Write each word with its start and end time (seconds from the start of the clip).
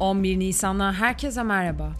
11 0.00 0.38
Nisan'dan 0.38 0.92
herkese 0.92 1.42
merhaba. 1.42 1.92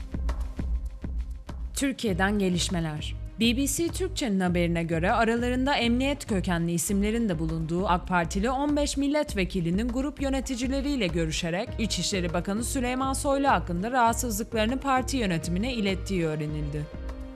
Türkiye'den 1.74 2.38
gelişmeler. 2.38 3.14
BBC 3.40 3.88
Türkçe'nin 3.88 4.40
haberine 4.40 4.82
göre 4.82 5.12
aralarında 5.12 5.74
emniyet 5.74 6.26
kökenli 6.26 6.72
isimlerin 6.72 7.28
de 7.28 7.38
bulunduğu 7.38 7.86
AK 7.88 8.08
Partili 8.08 8.50
15 8.50 8.96
milletvekilinin 8.96 9.88
grup 9.88 10.22
yöneticileriyle 10.22 11.06
görüşerek 11.06 11.68
İçişleri 11.78 12.32
Bakanı 12.32 12.64
Süleyman 12.64 13.12
Soylu 13.12 13.48
hakkında 13.48 13.90
rahatsızlıklarını 13.90 14.78
parti 14.78 15.16
yönetimine 15.16 15.74
ilettiği 15.74 16.26
öğrenildi. 16.26 16.86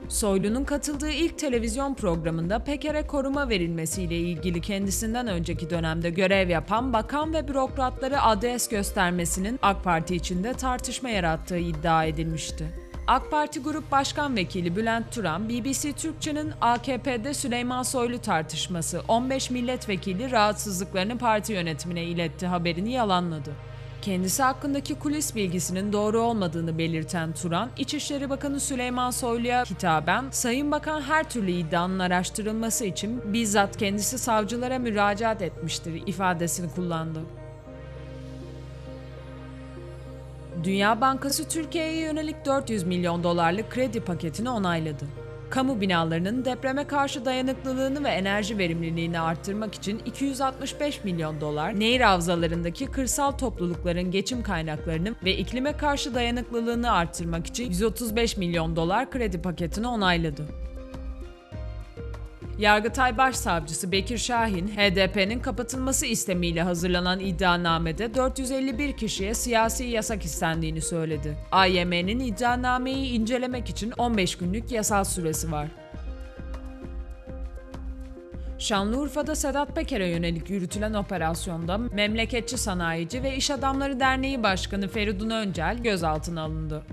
Soylu'nun 0.09 0.63
katıldığı 0.63 1.09
ilk 1.09 1.37
televizyon 1.37 1.93
programında 1.93 2.59
Peker'e 2.59 3.07
koruma 3.07 3.49
verilmesiyle 3.49 4.17
ilgili 4.17 4.61
kendisinden 4.61 5.27
önceki 5.27 5.69
dönemde 5.69 6.09
görev 6.09 6.49
yapan 6.49 6.93
bakan 6.93 7.33
ve 7.33 7.47
bürokratları 7.47 8.21
adres 8.21 8.69
göstermesinin 8.69 9.59
AK 9.61 9.83
Parti 9.83 10.15
içinde 10.15 10.53
tartışma 10.53 11.09
yarattığı 11.09 11.57
iddia 11.57 12.05
edilmişti. 12.05 12.65
AK 13.07 13.31
Parti 13.31 13.59
Grup 13.59 13.91
Başkan 13.91 14.35
Vekili 14.35 14.75
Bülent 14.75 15.13
Turan, 15.13 15.49
BBC 15.49 15.93
Türkçe'nin 15.93 16.53
AKP'de 16.61 17.33
Süleyman 17.33 17.83
Soylu 17.83 18.19
tartışması 18.19 19.01
15 19.07 19.49
milletvekili 19.49 20.31
rahatsızlıklarını 20.31 21.17
parti 21.17 21.53
yönetimine 21.53 22.03
iletti 22.03 22.47
haberini 22.47 22.91
yalanladı. 22.91 23.68
Kendisi 24.01 24.43
hakkındaki 24.43 24.95
kulis 24.95 25.35
bilgisinin 25.35 25.93
doğru 25.93 26.21
olmadığını 26.21 26.77
belirten 26.77 27.33
Turan, 27.33 27.69
İçişleri 27.77 28.29
Bakanı 28.29 28.59
Süleyman 28.59 29.11
Soylu'ya 29.11 29.65
hitaben, 29.65 30.25
Sayın 30.31 30.71
Bakan 30.71 31.01
her 31.01 31.29
türlü 31.29 31.51
iddianın 31.51 31.99
araştırılması 31.99 32.85
için 32.85 33.33
bizzat 33.33 33.77
kendisi 33.77 34.17
savcılara 34.17 34.79
müracaat 34.79 35.41
etmiştir 35.41 36.01
ifadesini 36.07 36.71
kullandı. 36.71 37.19
Dünya 40.63 41.01
Bankası 41.01 41.49
Türkiye'ye 41.49 42.01
yönelik 42.01 42.45
400 42.45 42.83
milyon 42.83 43.23
dolarlık 43.23 43.71
kredi 43.71 43.99
paketini 43.99 44.49
onayladı. 44.49 45.05
Kamu 45.49 45.81
binalarının 45.81 46.45
depreme 46.45 46.87
karşı 46.87 47.25
dayanıklılığını 47.25 48.03
ve 48.03 48.09
enerji 48.09 48.57
verimliliğini 48.57 49.19
arttırmak 49.19 49.75
için 49.75 50.01
265 50.05 51.03
milyon 51.03 51.41
dolar, 51.41 51.79
nehir 51.79 52.01
havzalarındaki 52.01 52.85
kırsal 52.85 53.31
toplulukların 53.31 54.11
geçim 54.11 54.43
kaynaklarını 54.43 55.15
ve 55.23 55.37
iklime 55.37 55.77
karşı 55.77 56.15
dayanıklılığını 56.15 56.91
arttırmak 56.91 57.47
için 57.47 57.69
135 57.69 58.37
milyon 58.37 58.75
dolar 58.75 59.11
kredi 59.11 59.41
paketini 59.41 59.87
onayladı. 59.87 60.68
Yargıtay 62.59 63.17
Başsavcısı 63.17 63.91
Bekir 63.91 64.17
Şahin, 64.17 64.67
HDP'nin 64.67 65.39
kapatılması 65.39 66.05
istemiyle 66.05 66.61
hazırlanan 66.61 67.19
iddianamede 67.19 68.13
451 68.13 68.97
kişiye 68.97 69.33
siyasi 69.33 69.83
yasak 69.83 70.25
istendiğini 70.25 70.81
söyledi. 70.81 71.37
AYM'nin 71.51 72.19
iddianameyi 72.19 73.09
incelemek 73.09 73.69
için 73.69 73.93
15 73.97 74.37
günlük 74.37 74.71
yasal 74.71 75.03
süresi 75.03 75.51
var. 75.51 75.67
Şanlıurfa'da 78.57 79.35
Sedat 79.35 79.75
Peker'e 79.75 80.07
yönelik 80.07 80.49
yürütülen 80.49 80.93
operasyonda 80.93 81.77
Memleketçi 81.77 82.57
Sanayici 82.57 83.23
ve 83.23 83.35
İş 83.35 83.51
Adamları 83.51 83.99
Derneği 83.99 84.43
Başkanı 84.43 84.87
Feridun 84.87 85.29
Öncel 85.29 85.77
gözaltına 85.77 86.41
alındı. 86.41 86.83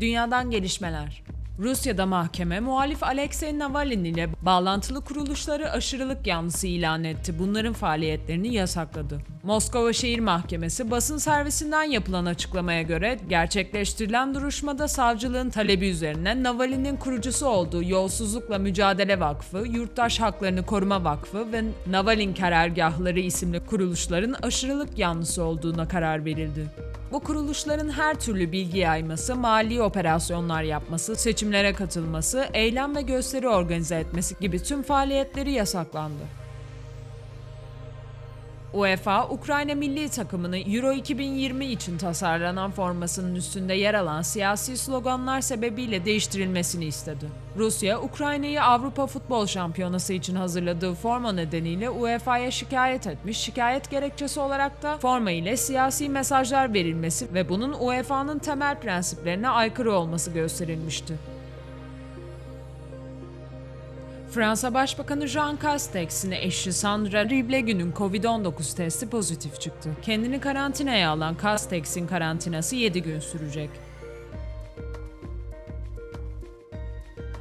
Dünyadan 0.00 0.50
gelişmeler 0.50 1.22
Rusya'da 1.58 2.06
mahkeme 2.06 2.60
muhalif 2.60 3.02
Alexei 3.02 3.58
Navalny 3.58 4.08
ile 4.08 4.28
bağlantılı 4.42 5.00
kuruluşları 5.00 5.70
aşırılık 5.72 6.26
yanlısı 6.26 6.66
ilan 6.66 7.04
etti. 7.04 7.38
Bunların 7.38 7.72
faaliyetlerini 7.72 8.54
yasakladı. 8.54 9.18
Moskova 9.42 9.92
Şehir 9.92 10.18
Mahkemesi 10.18 10.90
basın 10.90 11.18
servisinden 11.18 11.82
yapılan 11.82 12.26
açıklamaya 12.26 12.82
göre 12.82 13.18
gerçekleştirilen 13.28 14.34
duruşmada 14.34 14.88
savcılığın 14.88 15.50
talebi 15.50 15.88
üzerine 15.88 16.42
Navalny'nin 16.42 16.96
kurucusu 16.96 17.46
olduğu 17.46 17.82
Yolsuzlukla 17.82 18.58
Mücadele 18.58 19.20
Vakfı, 19.20 19.58
Yurttaş 19.58 20.20
Haklarını 20.20 20.66
Koruma 20.66 21.04
Vakfı 21.04 21.52
ve 21.52 21.64
Navalny 21.86 22.34
Karargahları 22.34 23.20
isimli 23.20 23.60
kuruluşların 23.60 24.34
aşırılık 24.42 24.98
yanlısı 24.98 25.44
olduğuna 25.44 25.88
karar 25.88 26.24
verildi. 26.24 26.66
Bu 27.12 27.20
kuruluşların 27.20 27.90
her 27.90 28.20
türlü 28.20 28.52
bilgi 28.52 28.78
yayması, 28.78 29.36
mali 29.36 29.82
operasyonlar 29.82 30.62
yapması, 30.62 31.16
seçimlere 31.16 31.72
katılması, 31.74 32.46
eylem 32.54 32.96
ve 32.96 33.02
gösteri 33.02 33.48
organize 33.48 33.96
etmesi 33.96 34.34
gibi 34.40 34.62
tüm 34.62 34.82
faaliyetleri 34.82 35.52
yasaklandı. 35.52 36.37
UEFA, 38.72 39.28
Ukrayna 39.28 39.74
milli 39.74 40.08
takımını 40.08 40.58
Euro 40.58 40.92
2020 40.92 41.66
için 41.66 41.98
tasarlanan 41.98 42.70
formasının 42.70 43.34
üstünde 43.34 43.74
yer 43.74 43.94
alan 43.94 44.22
siyasi 44.22 44.76
sloganlar 44.76 45.40
sebebiyle 45.40 46.04
değiştirilmesini 46.04 46.84
istedi. 46.84 47.26
Rusya, 47.56 48.02
Ukrayna'yı 48.02 48.62
Avrupa 48.62 49.06
Futbol 49.06 49.46
Şampiyonası 49.46 50.12
için 50.12 50.36
hazırladığı 50.36 50.94
forma 50.94 51.32
nedeniyle 51.32 51.90
UEFA'ya 51.90 52.50
şikayet 52.50 53.06
etmiş. 53.06 53.38
Şikayet 53.38 53.90
gerekçesi 53.90 54.40
olarak 54.40 54.82
da 54.82 54.98
forma 54.98 55.30
ile 55.30 55.56
siyasi 55.56 56.08
mesajlar 56.08 56.74
verilmesi 56.74 57.34
ve 57.34 57.48
bunun 57.48 57.72
UEFA'nın 57.72 58.38
temel 58.38 58.80
prensiplerine 58.80 59.48
aykırı 59.48 59.92
olması 59.92 60.30
gösterilmişti. 60.30 61.37
Fransa 64.38 64.74
Başbakanı 64.74 65.26
Jean 65.28 65.58
Castex'in 65.62 66.30
eşi 66.30 66.72
Sandra 66.72 67.24
Riblegu'nun 67.24 67.92
Covid-19 67.92 68.76
testi 68.76 69.08
pozitif 69.08 69.60
çıktı. 69.60 69.90
Kendini 70.02 70.40
karantinaya 70.40 71.10
alan 71.10 71.36
Castex'in 71.42 72.06
karantinası 72.06 72.76
7 72.76 73.02
gün 73.02 73.20
sürecek. 73.20 73.70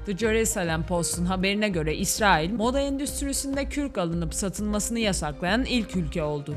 The 0.05 0.17
Jerusalem 0.17 0.85
Post'un 0.85 1.25
haberine 1.25 1.69
göre 1.69 1.95
İsrail, 1.95 2.51
moda 2.51 2.79
endüstrisinde 2.79 3.69
kürk 3.69 3.97
alınıp 3.97 4.33
satılmasını 4.33 4.99
yasaklayan 4.99 5.65
ilk 5.65 5.95
ülke 5.95 6.23
oldu. 6.23 6.55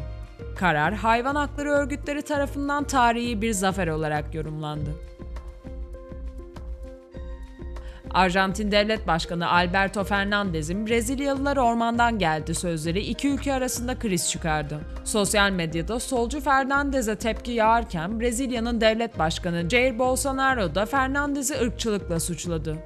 Karar, 0.56 0.94
hayvan 0.94 1.34
hakları 1.34 1.70
örgütleri 1.70 2.22
tarafından 2.22 2.84
tarihi 2.84 3.42
bir 3.42 3.52
zafer 3.52 3.88
olarak 3.88 4.34
yorumlandı. 4.34 4.94
Arjantin 8.15 8.72
Devlet 8.72 9.06
Başkanı 9.06 9.50
Alberto 9.50 10.04
Fernandez'in 10.04 10.87
Brezilyalılar 10.87 11.56
ormandan 11.56 12.19
geldi 12.19 12.54
sözleri 12.54 13.00
iki 13.00 13.28
ülke 13.28 13.53
arasında 13.53 13.98
kriz 13.98 14.31
çıkardı. 14.31 14.81
Sosyal 15.04 15.50
medyada 15.50 16.00
solcu 16.00 16.41
Fernandez'e 16.41 17.16
tepki 17.16 17.53
yağarken 17.53 18.20
Brezilya'nın 18.20 18.81
devlet 18.81 19.19
başkanı 19.19 19.70
Jair 19.70 19.99
Bolsonaro 19.99 20.75
da 20.75 20.87
Fernandez'i 20.87 21.54
ırkçılıkla 21.54 22.20
suçladı. 22.20 22.76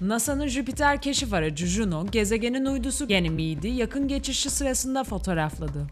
NASA'nın 0.00 0.46
Jüpiter 0.46 1.02
keşif 1.02 1.32
aracı 1.32 1.66
Juno, 1.66 2.06
gezegenin 2.06 2.66
uydusu 2.66 3.08
Ganymede'i 3.08 3.74
yakın 3.74 4.08
geçişi 4.08 4.50
sırasında 4.50 5.04
fotoğrafladı. 5.04 5.86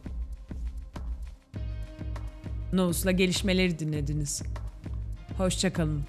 Novus'la 2.72 3.10
gelişmeleri 3.10 3.78
dinlediniz. 3.78 4.42
Hoşçakalın. 5.38 6.04